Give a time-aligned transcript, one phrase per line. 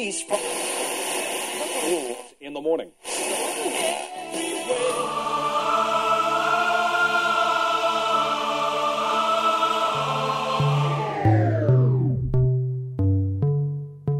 [0.00, 0.38] release from
[2.40, 2.90] in the morning.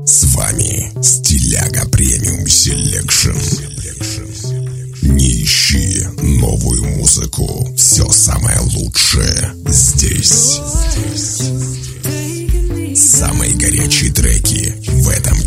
[0.05, 3.39] С вами Стиляга Premium Selection.
[5.03, 7.75] Не ищи новую музыку.
[7.77, 10.61] Все самое лучшее здесь.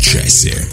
[0.04, 0.68] Часе.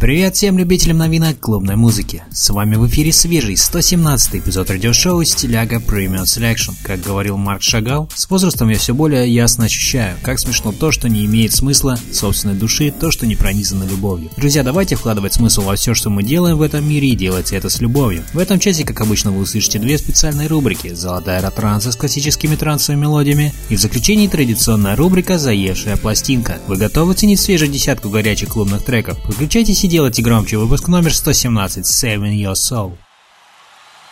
[0.00, 2.22] Привет всем любителям новинок клубной музыки.
[2.32, 6.72] С вами в эфире свежий 117 эпизод радиошоу Стиляга Premium Selection.
[6.82, 11.10] Как говорил Марк Шагал, с возрастом я все более ясно ощущаю, как смешно то, что
[11.10, 14.30] не имеет смысла, собственной души, то, что не пронизано любовью.
[14.38, 17.68] Друзья, давайте вкладывать смысл во все, что мы делаем в этом мире и делайте это
[17.68, 18.24] с любовью.
[18.32, 23.02] В этом часе, как обычно, вы услышите две специальные рубрики «Золотая ретранса» с классическими трансовыми
[23.02, 26.58] мелодиями и в заключении традиционная рубрика «Заевшая пластинка».
[26.68, 29.18] Вы готовы ценить свежую десятку горячих клубных треков?
[29.26, 32.96] Выключайтесь и делайте громче выпуск номер 117 «Saving Your Soul».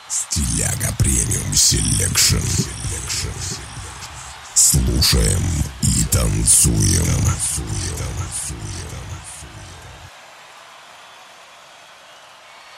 [0.09, 2.37] Стиляга Premium Selection.
[4.55, 5.43] Слушаем
[5.83, 7.07] и танцуем.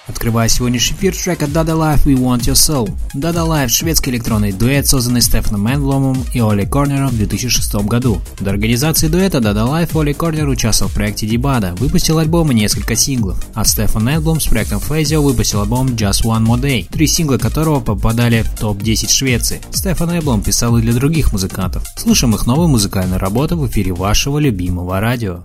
[0.06, 2.90] Открывая сегодняшний эфир трека Dada Life We Want Your Soul.
[3.14, 8.20] Dada Life– шведский электронный дуэт, созданный Стефаном Мендломом и Оли Корнером в 2006 году.
[8.40, 12.96] До организации дуэта Dada Life Оли Корнер участвовал в проекте Дебада, выпустил альбом и несколько
[12.96, 17.38] синглов, а Стефан Мендлом с проектом Фейзио выпустил альбом Just One More Day, три сингла
[17.38, 19.60] которого попадали в топ-10 Швеции.
[19.70, 21.84] Стефан Эблом писал и для других музыкантов.
[21.96, 25.44] Слушаем их новую музыкальную работу в эфире вашего любимого радио.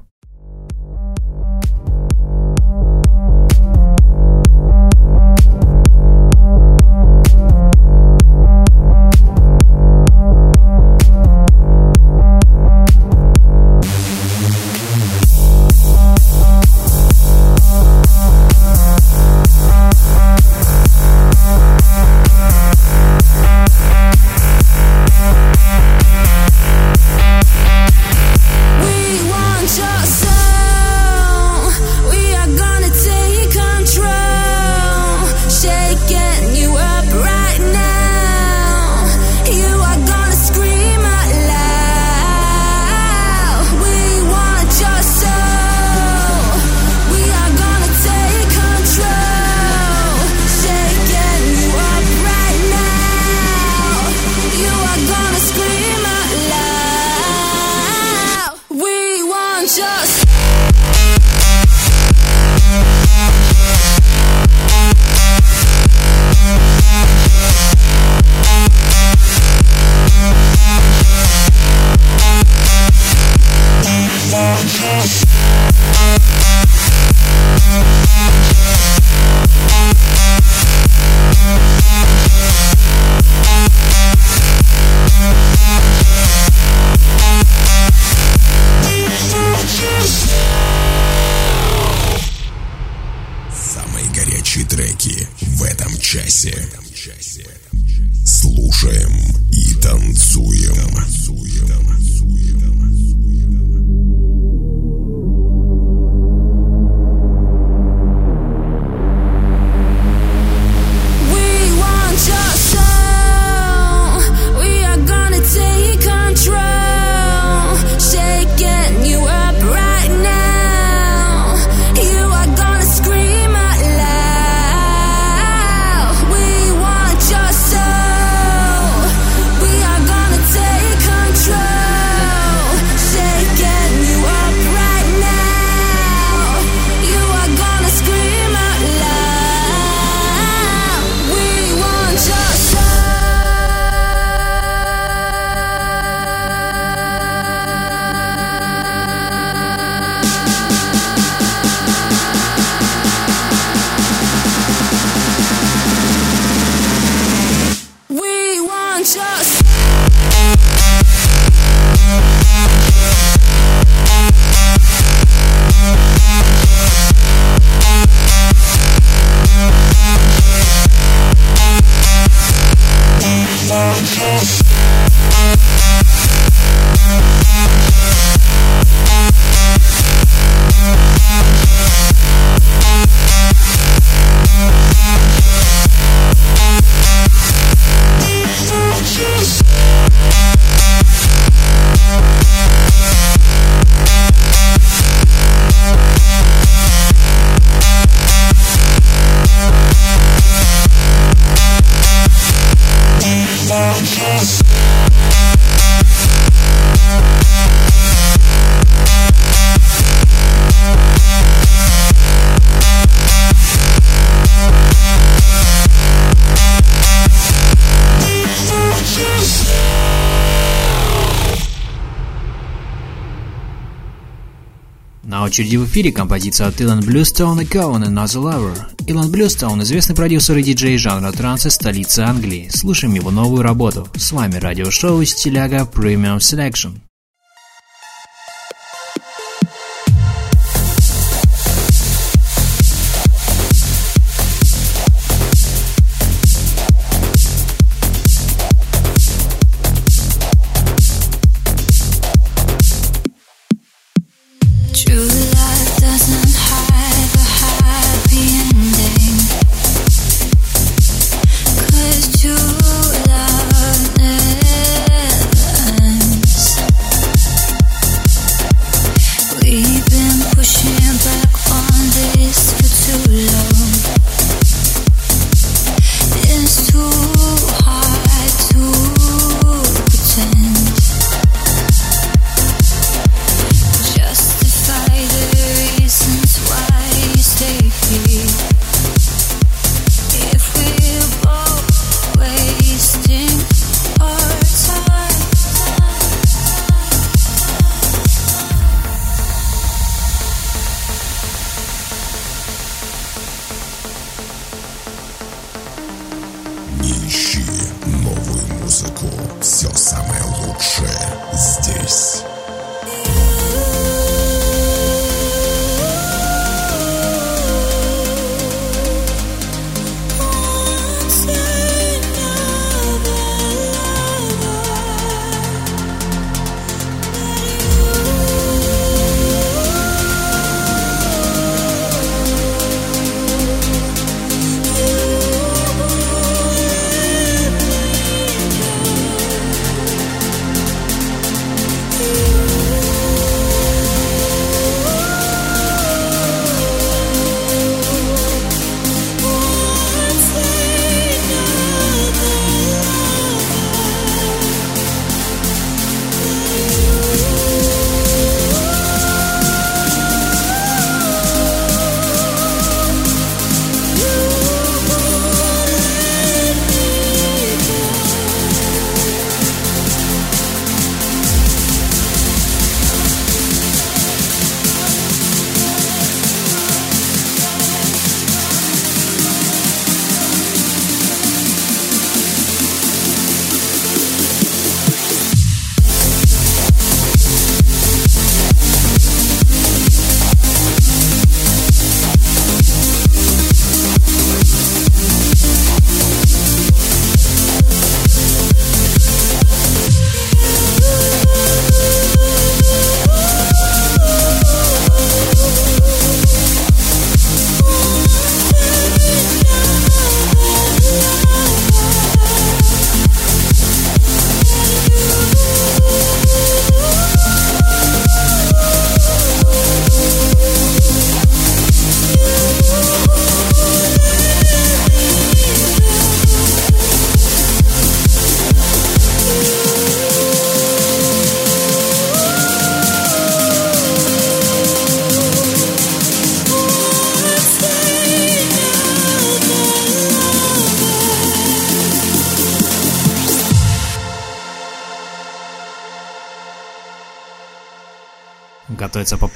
[225.55, 228.77] Очереди в эфире композиция от Илон Bluestone и Cohen Another Lover.
[229.07, 232.67] Илон Bluestone– известный продюсер и диджей жанра транса столицы Англии.
[232.69, 234.05] Слушаем его новую работу.
[234.15, 236.95] С вами радиошоу «Стиляга Premium Selection».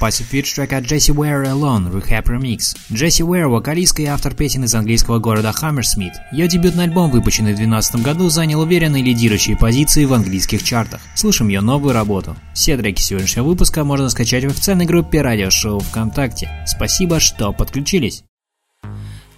[0.00, 2.76] попасть в feet трек от Джесси Уэйр Alone Rehab Remix.
[2.92, 6.14] Джесси Уэйр– вокалистка и автор песен из английского города Хаммерсмит.
[6.32, 11.00] Ее дебютный альбом, выпущенный в 2012 году, занял уверенные лидирующие позиции в английских чартах.
[11.14, 12.36] Слушаем ее новую работу.
[12.54, 16.50] Все треки сегодняшнего выпуска можно скачать в официальной группе радиошоу ВКонтакте.
[16.66, 18.24] Спасибо, что подключились.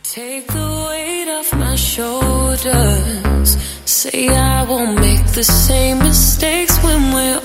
[0.04, 0.73] Take the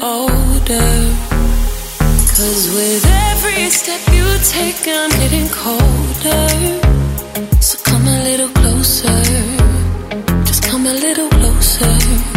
[0.02, 1.37] older.
[2.38, 6.48] Cause with every step you take, I'm getting colder.
[7.60, 9.24] So come a little closer.
[10.46, 12.37] Just come a little closer.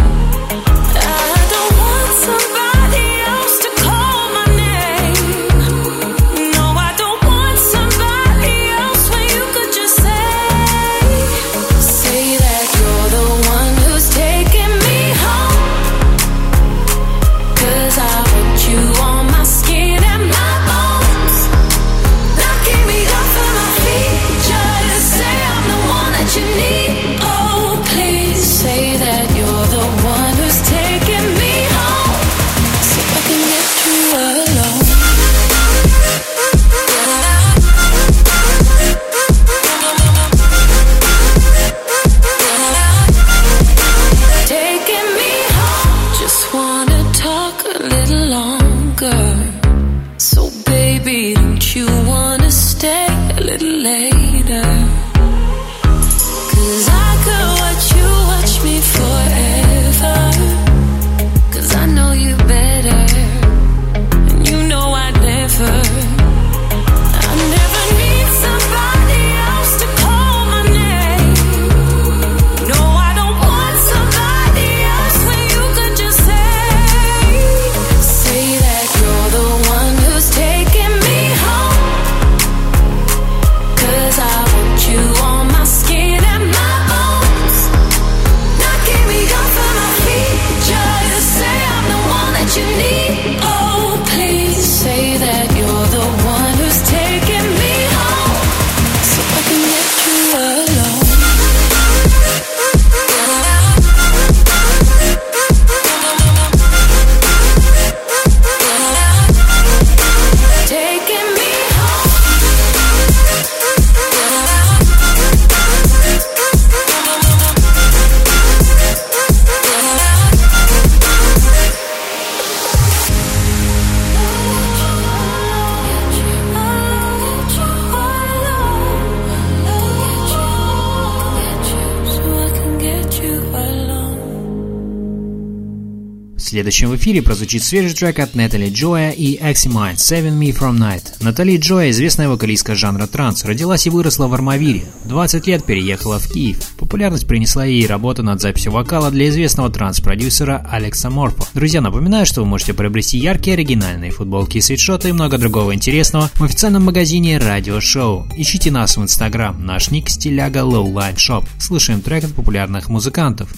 [136.61, 141.05] Следующем эфире прозвучит свежий трек от Натали Джоя и Aximine Saving Me From Night.
[141.21, 144.85] Натали Джоя, известная вокалистка жанра транс, родилась и выросла в Армавире.
[145.05, 146.59] В 20 лет переехала в Киев.
[146.77, 151.47] Популярность принесла ей работа над записью вокала для известного транс-продюсера Алекса Морфо.
[151.55, 156.45] Друзья, напоминаю, что вы можете приобрести яркие оригинальные футболки, свитшоты и много другого интересного в
[156.45, 158.29] официальном магазине Радио Шоу.
[158.37, 161.47] Ищите нас в Инстаграм, наш ник стиляга Lowline Shop.
[161.59, 163.49] Слушаем трек от популярных музыкантов.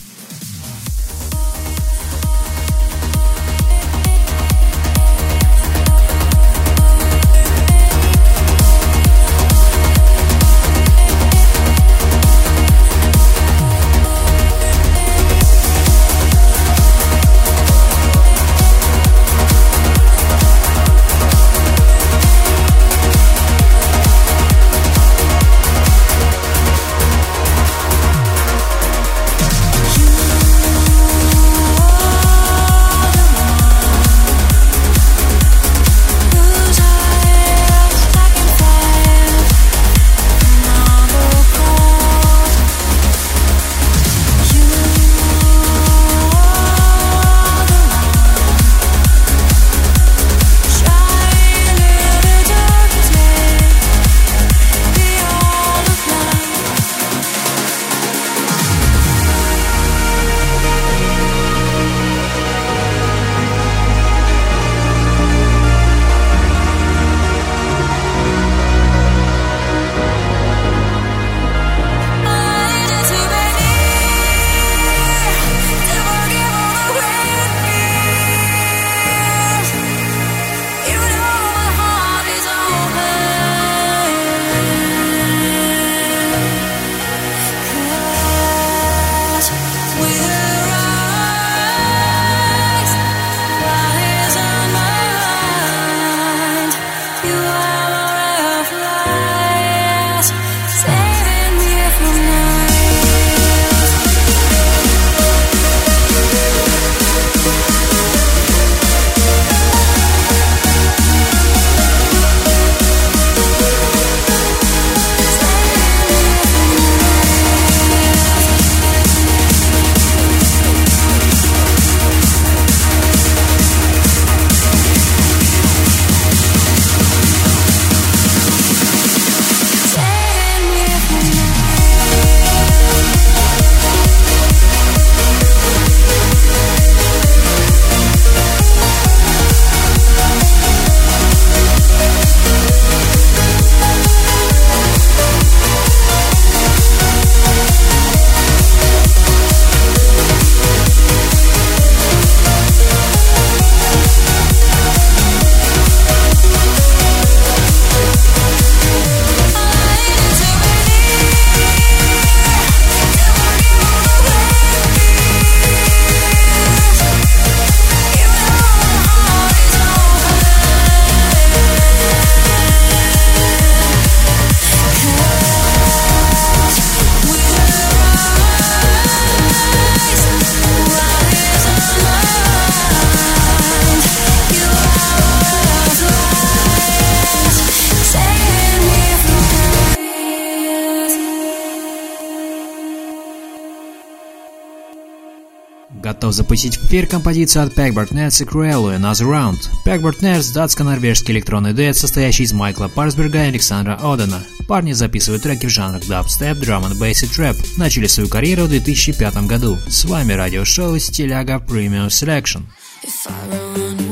[196.32, 199.58] готов запустить в эфир композицию от Pegbert Nets и Cruello Another Round.
[199.84, 204.42] Pegbert Nets– датско-норвежский электронный дуэт, состоящий из Майкла Парсберга и Александра Одена.
[204.66, 207.56] Парни записывают треки в жанрах дабстеп, драм н бейс и трэп.
[207.76, 209.78] Начали свою карьеру в 2005 году.
[209.88, 212.62] С вами радиошоу «Стиляга Premium Selection».
[213.04, 214.11] If I run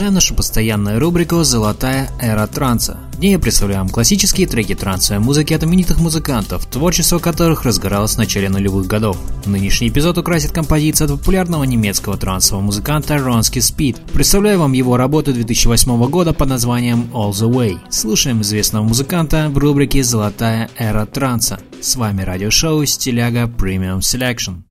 [0.00, 2.96] продолжаем нашу постоянную рубрику «Золотая эра транса».
[3.12, 8.48] В ней представляем классические треки трансовой музыки от именитых музыкантов, творчество которых разгоралось в начале
[8.48, 9.18] нулевых годов.
[9.44, 13.98] Нынешний эпизод украсит композиция от популярного немецкого трансового музыканта Ронски Спид.
[14.14, 17.78] Представляю вам его работу 2008 года под названием «All the Way».
[17.90, 21.60] Слушаем известного музыканта в рубрике «Золотая эра транса».
[21.82, 24.62] С вами радиошоу «Стиляга Премиум Selection».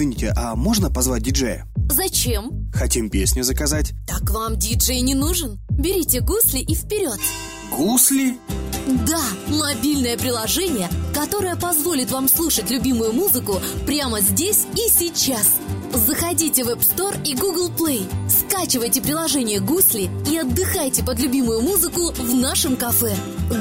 [0.00, 1.66] Извините, а можно позвать диджея?
[1.90, 2.70] Зачем?
[2.72, 3.92] Хотим песню заказать.
[4.06, 5.60] Так вам диджей не нужен.
[5.70, 7.18] Берите гусли и вперед.
[7.70, 8.36] Гусли?
[9.06, 15.56] Да, мобильное приложение, которое позволит вам слушать любимую музыку прямо здесь и сейчас.
[15.94, 22.12] Заходите в App Store и Google Play, скачивайте приложение «Гусли» и отдыхайте под любимую музыку
[22.12, 23.14] в нашем кафе.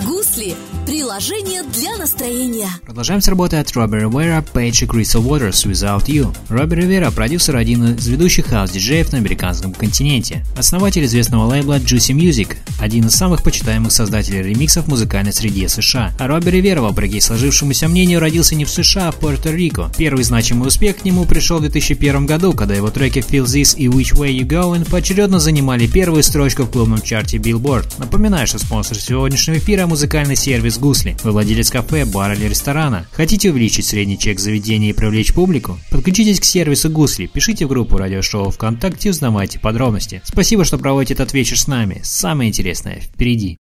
[0.06, 2.70] «Гусли»– приложение для настроения.
[2.84, 6.36] Продолжаем с работы от Робби Ривера, Пейдж и Crystal Waters Without You.
[6.50, 10.46] Робби Ривера– продюсер один из ведущих хаус-диджеев на американском континенте.
[10.56, 16.14] Основатель известного лейбла Juicy Music, один из самых почитаемых создателей ремиксов в музыкальной среде США.
[16.18, 19.92] А Робби Ривера, вопреки сложившемуся мнению, родился не в США, а в Пуэрто-Рико.
[19.98, 23.88] Первый значимый успех к нему пришел в 2001 году, когда его треки Feel This и
[23.88, 27.96] Which Way You Going поочередно занимали первую строчку в клубном чарте Billboard.
[27.98, 31.18] Напоминаю, что спонсор сегодняшнего эфира– музыкальный сервис Гусли.
[31.24, 33.06] Вы владелец кафе, бара или ресторана.
[33.12, 35.78] Хотите увеличить средний чек заведения и привлечь публику?
[35.92, 40.22] Подключитесь к сервису Гусли, пишите в группу радиошоу ВКонтакте, узнавайте подробности.
[40.24, 42.00] Спасибо, что проводите этот вечер с нами.
[42.04, 42.69] Самое интересное
[43.02, 43.58] впереди.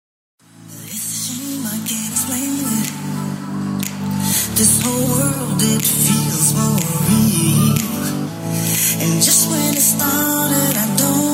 [4.56, 7.78] This whole world it feels more real.
[9.04, 11.27] And just when it started, I don't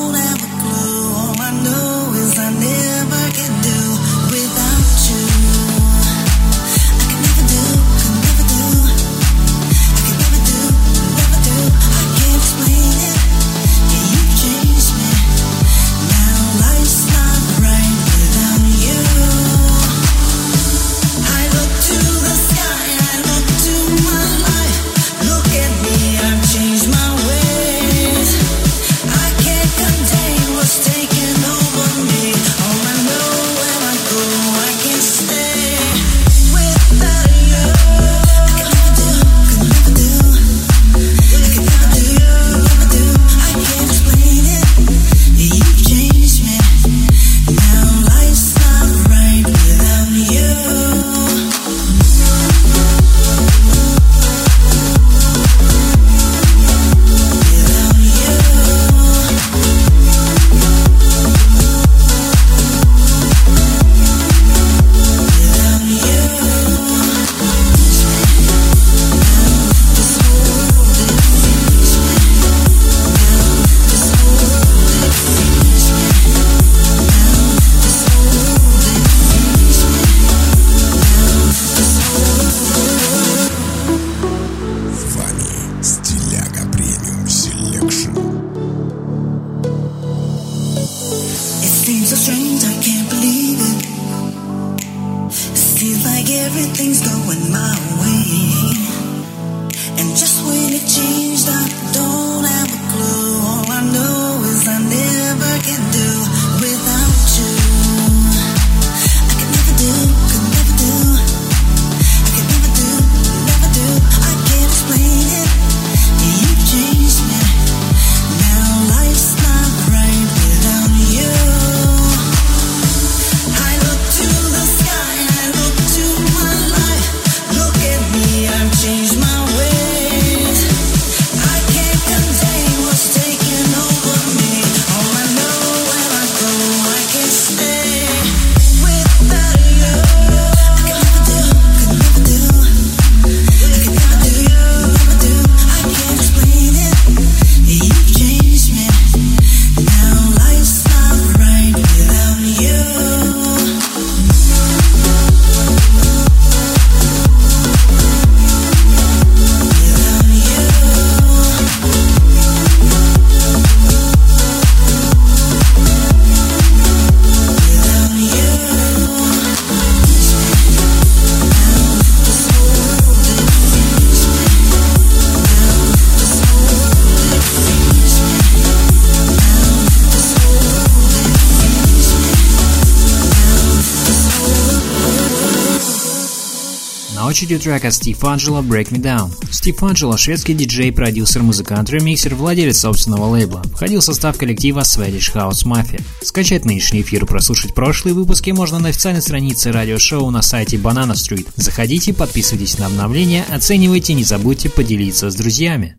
[187.33, 189.31] очереди трек от Стив Анджело «Break Me Down».
[189.49, 193.63] Стив Анджело– шведский диджей, продюсер, музыкант, ремиксер, владелец собственного лейбла.
[193.73, 195.99] Входил в состав коллектива Swedish House Mafia.
[196.21, 201.13] Скачать нынешний эфир и прослушать прошлые выпуски можно на официальной странице радиошоу на сайте Banana
[201.13, 201.47] Street.
[201.55, 205.97] Заходите, подписывайтесь на обновления, оценивайте, не забудьте поделиться с друзьями.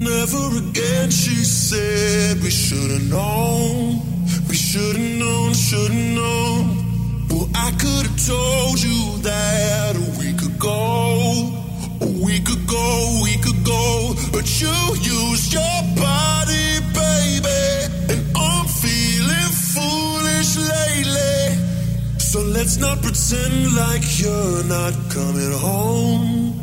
[0.00, 4.11] Never again, she said we should've known.
[4.52, 7.26] We should've known, should've known.
[7.30, 11.48] Well, I could've told you that a week ago.
[12.02, 12.86] A week ago,
[13.16, 14.12] a week ago.
[14.30, 17.64] But you used your body, baby.
[18.12, 21.56] And I'm feeling foolish lately.
[22.18, 26.60] So let's not pretend like you're not coming home.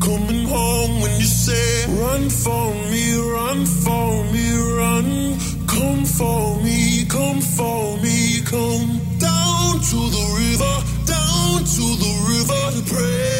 [0.00, 4.46] Coming home when you say, Run for me, run for me,
[4.78, 5.38] run.
[5.66, 10.74] Come for me, come for me, come down to the river,
[11.06, 13.33] down to the river to pray.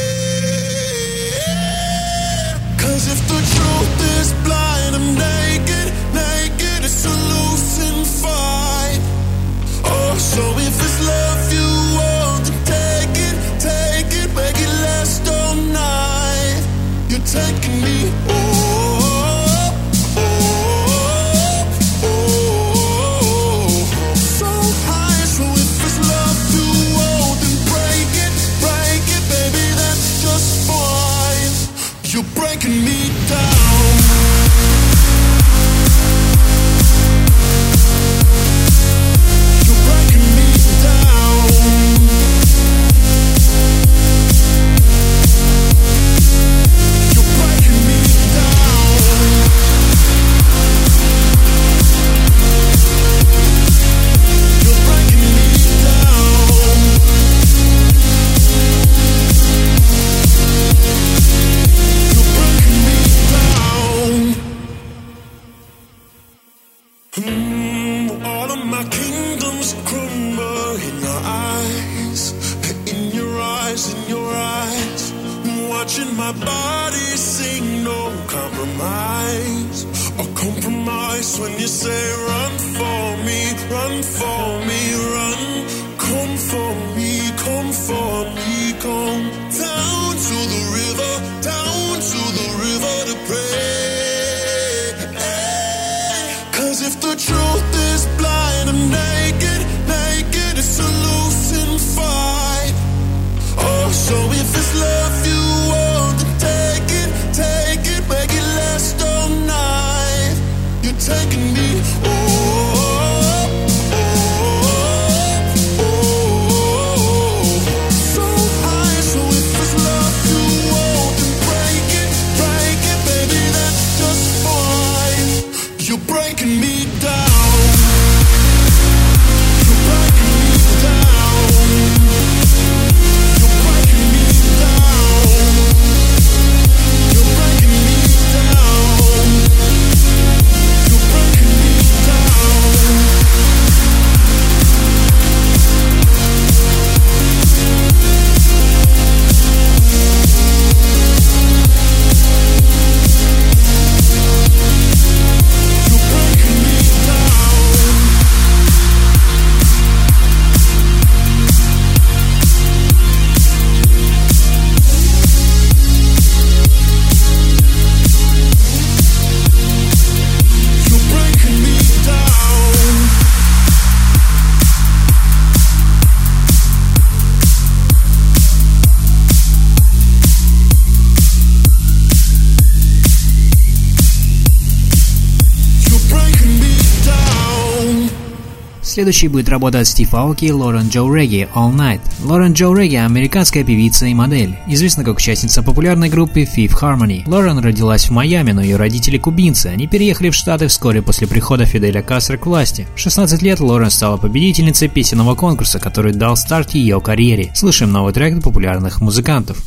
[188.94, 192.00] Следующей будет работа от Стив Аоки и Лорен Джо Регги «All Night».
[192.22, 197.24] Лорен Джо Регги– американская певица и модель, известна как участница популярной группы Fifth Harmony.
[197.26, 199.66] Лорен родилась в Майами, но ее родители кубинцы.
[199.66, 202.86] Они переехали в Штаты вскоре после прихода Фиделя Кастро к власти.
[202.94, 207.50] В 16 лет Лорен стала победительницей песенного конкурса, который дал старт ее карьере.
[207.56, 209.60] Слышим новый трек популярных музыкантов.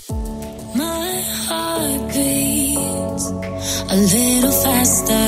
[0.73, 3.29] My heart beats
[3.89, 5.26] a little faster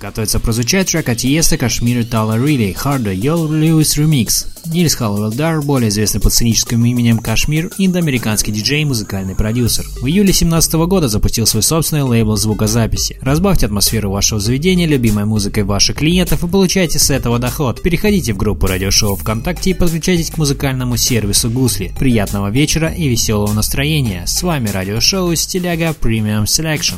[0.00, 4.46] Готовится прозвучать трек от Еста, Кашмира, Тала Рилли, Харда, Йол Льюис Ремикс.
[4.66, 9.84] Нильс Халлоуэлл Дар, более известный под сценическим именем Кашмир, индоамериканский диджей и музыкальный продюсер.
[10.00, 13.18] В июле 2017 года запустил свой собственный лейбл звукозаписи.
[13.22, 17.82] Разбавьте атмосферу вашего заведения любимой музыкой ваших клиентов и получайте с этого доход.
[17.82, 21.92] Переходите в группу радиошоу ВКонтакте и подключайтесь к музыкальному сервису Гусли.
[21.98, 24.24] Приятного вечера и веселого настроения.
[24.26, 26.96] С вами радиошоу Стиляга Премиум Selection.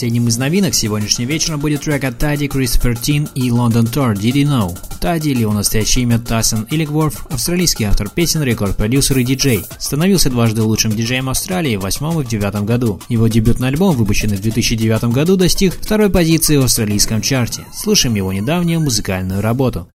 [0.00, 4.32] Последним из новинок сегодняшнего вечера будет трек от Тади, Кристофер Тин и London Tour Did
[4.32, 4.78] You Know?
[4.98, 9.62] Тади, или его настоящее имя Тассен Иликворф, австралийский автор песен, рекорд-продюсер и диджей.
[9.78, 12.98] Становился дважды лучшим диджеем Австралии в 8 и в 9 году.
[13.10, 17.66] Его дебютный альбом, выпущенный в 2009 году, достиг второй позиции в австралийском чарте.
[17.70, 19.90] Слушаем его недавнюю музыкальную работу.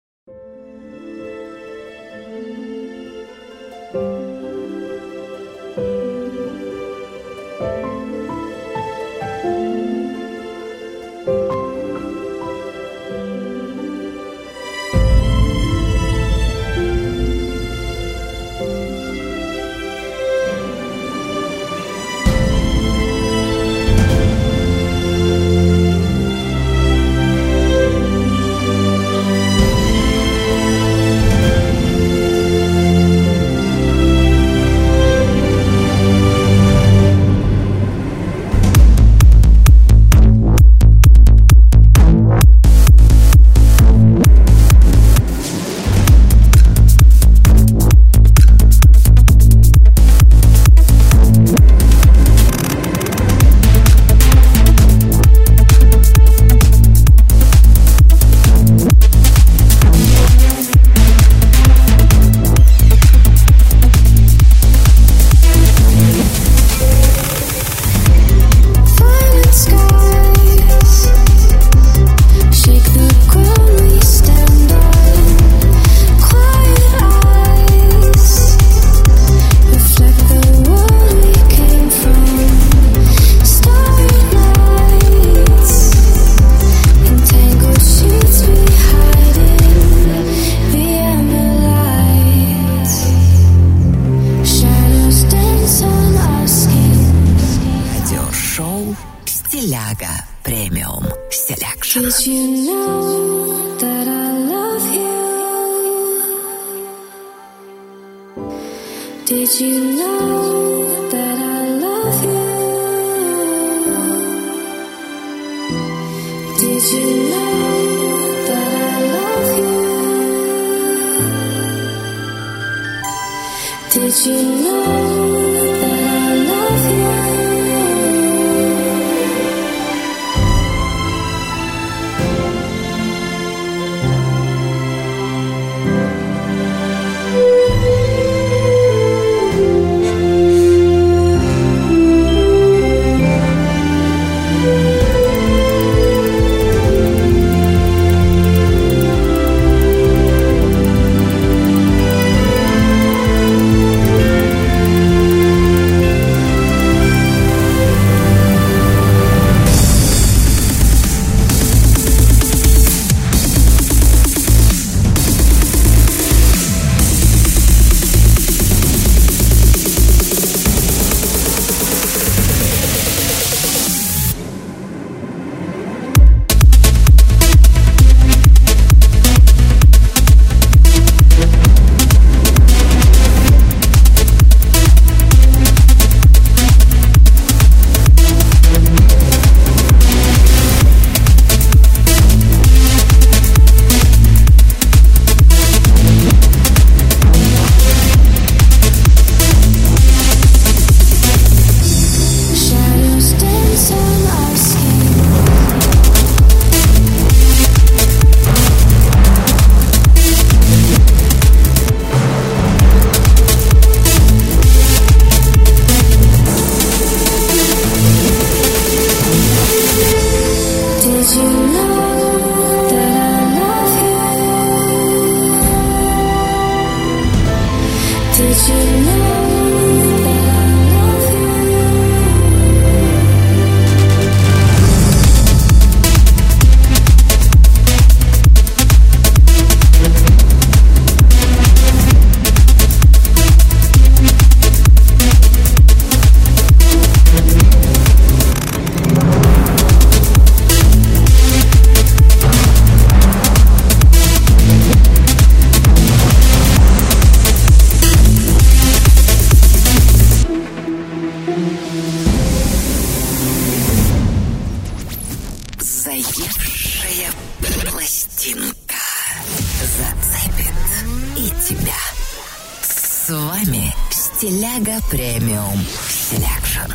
[275.13, 276.91] Premium Selection.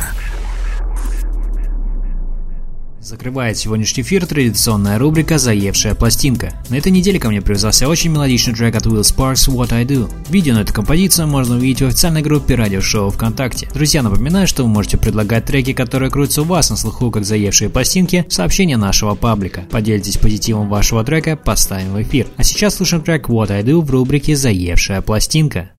[2.99, 6.51] Закрывает сегодняшний эфир традиционная рубрика «Заевшая пластинка».
[6.67, 10.11] На этой неделе ко мне привязался очень мелодичный трек от Will Sparks «What I Do».
[10.29, 13.69] Видео на эту композицию можно увидеть в официальной группе радиошоу ВКонтакте.
[13.73, 17.69] Друзья, напоминаю, что вы можете предлагать треки, которые крутятся у вас на слуху как «Заевшие
[17.69, 19.61] пластинки» в сообщения нашего паблика.
[19.71, 22.27] Поделитесь позитивом вашего трека, поставим в эфир.
[22.35, 25.71] А сейчас слушаем трек «What I Do» в рубрике «Заевшая пластинка».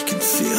[0.00, 0.49] You can feel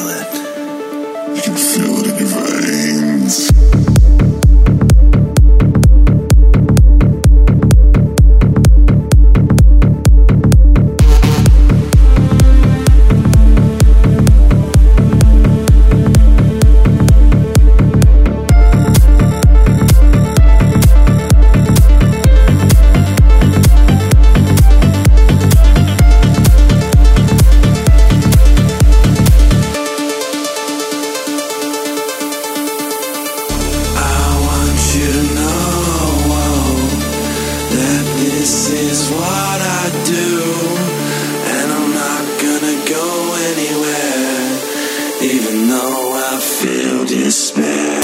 [47.06, 48.02] this pain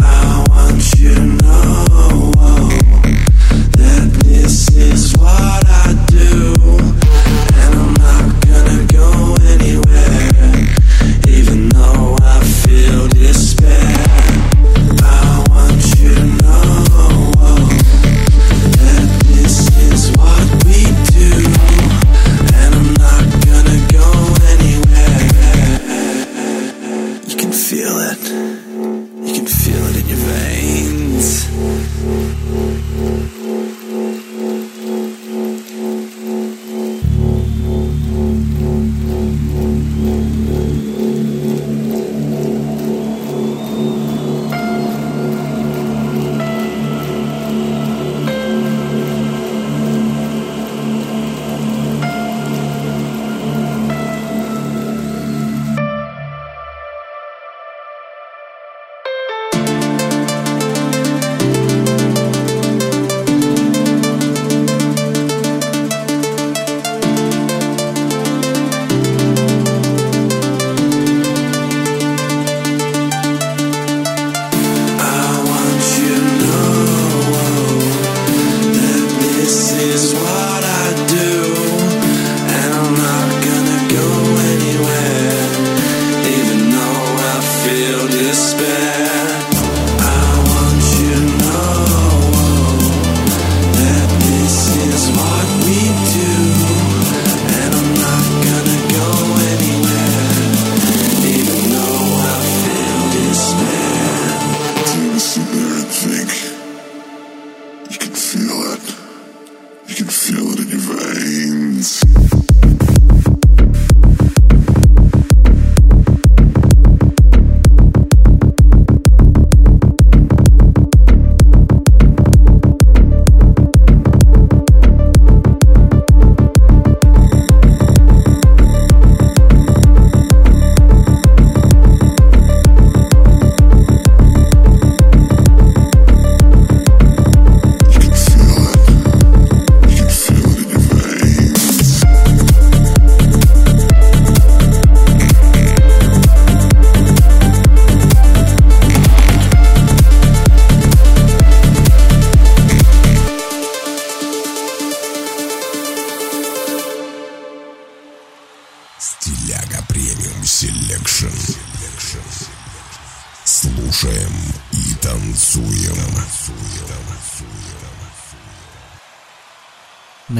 [0.00, 2.30] I want you to know
[3.72, 5.63] that this is what